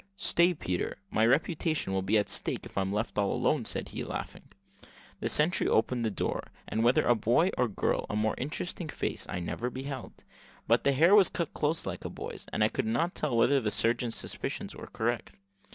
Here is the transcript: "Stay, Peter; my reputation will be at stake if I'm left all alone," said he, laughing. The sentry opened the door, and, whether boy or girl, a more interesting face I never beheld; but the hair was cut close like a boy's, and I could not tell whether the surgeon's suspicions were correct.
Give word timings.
"Stay, 0.15 0.51
Peter; 0.51 0.97
my 1.11 1.23
reputation 1.23 1.93
will 1.93 2.01
be 2.01 2.17
at 2.17 2.27
stake 2.27 2.65
if 2.65 2.75
I'm 2.75 2.91
left 2.91 3.19
all 3.19 3.31
alone," 3.31 3.65
said 3.65 3.89
he, 3.89 4.03
laughing. 4.03 4.45
The 5.19 5.29
sentry 5.29 5.67
opened 5.67 6.03
the 6.03 6.09
door, 6.09 6.47
and, 6.67 6.83
whether 6.83 7.13
boy 7.13 7.51
or 7.55 7.67
girl, 7.67 8.07
a 8.09 8.15
more 8.15 8.33
interesting 8.39 8.89
face 8.89 9.27
I 9.29 9.39
never 9.39 9.69
beheld; 9.69 10.23
but 10.67 10.83
the 10.83 10.93
hair 10.93 11.13
was 11.13 11.29
cut 11.29 11.53
close 11.53 11.85
like 11.85 12.03
a 12.03 12.09
boy's, 12.09 12.47
and 12.51 12.63
I 12.63 12.67
could 12.67 12.87
not 12.87 13.13
tell 13.13 13.37
whether 13.37 13.61
the 13.61 13.69
surgeon's 13.69 14.15
suspicions 14.15 14.75
were 14.75 14.87
correct. 14.87 15.33